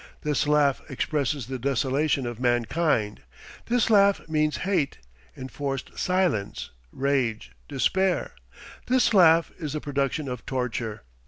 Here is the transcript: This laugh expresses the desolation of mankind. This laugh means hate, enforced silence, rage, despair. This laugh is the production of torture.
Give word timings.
This 0.21 0.47
laugh 0.47 0.81
expresses 0.89 1.45
the 1.45 1.59
desolation 1.59 2.25
of 2.25 2.39
mankind. 2.39 3.21
This 3.67 3.91
laugh 3.91 4.27
means 4.27 4.57
hate, 4.65 4.97
enforced 5.37 5.95
silence, 5.95 6.71
rage, 6.91 7.51
despair. 7.67 8.33
This 8.87 9.13
laugh 9.13 9.51
is 9.59 9.73
the 9.73 9.79
production 9.79 10.27
of 10.27 10.43
torture. 10.47 11.03